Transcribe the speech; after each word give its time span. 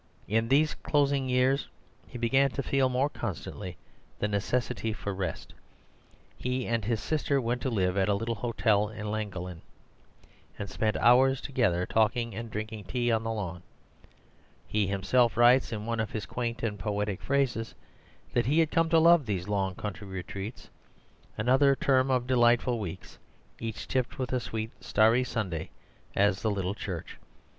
In 0.27 0.47
these 0.47 0.73
closing 0.73 1.29
years 1.29 1.67
he 2.07 2.17
began 2.17 2.49
to 2.53 2.63
feel 2.63 2.89
more 2.89 3.07
constantly 3.07 3.77
the 4.17 4.27
necessity 4.27 4.93
for 4.93 5.13
rest. 5.13 5.53
He 6.39 6.65
and 6.65 6.83
his 6.83 6.99
sister 6.99 7.39
went 7.39 7.61
to 7.61 7.69
live 7.69 7.95
at 7.99 8.09
a 8.09 8.15
little 8.15 8.33
hotel 8.33 8.89
in 8.89 9.11
Llangollen, 9.11 9.61
and 10.57 10.71
spent 10.71 10.97
hours 10.97 11.39
together 11.39 11.85
talking 11.85 12.33
and 12.33 12.49
drinking 12.49 12.85
tea 12.85 13.11
on 13.11 13.21
the 13.21 13.31
lawn. 13.31 13.61
He 14.65 14.87
himself 14.87 15.37
writes 15.37 15.71
in 15.71 15.85
one 15.85 15.99
of 15.99 16.09
his 16.13 16.25
quaint 16.25 16.63
and 16.63 16.79
poetic 16.79 17.21
phrases 17.21 17.75
that 18.33 18.47
he 18.47 18.57
had 18.59 18.71
come 18.71 18.89
to 18.89 18.97
love 18.97 19.27
these 19.27 19.47
long 19.47 19.75
country 19.75 20.07
retreats, 20.07 20.71
"another 21.37 21.75
term 21.75 22.09
of 22.09 22.25
delightful 22.25 22.79
weeks, 22.79 23.19
each 23.59 23.87
tipped 23.87 24.17
with 24.17 24.33
a 24.33 24.39
sweet 24.39 24.71
starry 24.83 25.23
Sunday 25.23 25.69
at 26.15 26.37
the 26.37 26.49
little 26.49 26.73
church." 26.73 27.19